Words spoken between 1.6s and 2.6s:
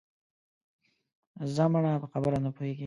مړه په خبره نه